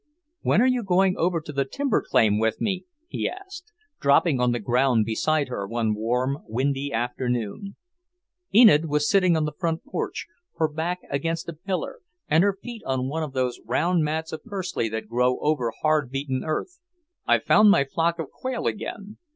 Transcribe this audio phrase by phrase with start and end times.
[0.41, 4.51] "When are you going over to the timber claim with me?" he asked, dropping on
[4.51, 7.75] the ground beside her one warm, windy afternoon.
[8.51, 10.11] Enid was sitting on the porch floor,
[10.57, 14.43] her back against a pillar, and her feet on one of those round mats of
[14.43, 16.79] pursley that grow over hard beaten earth.
[17.27, 19.17] "I've found my flock of quail again.